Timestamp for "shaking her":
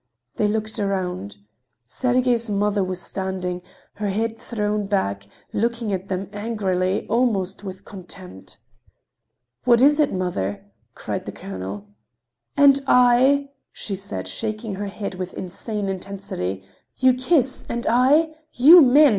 14.27-14.87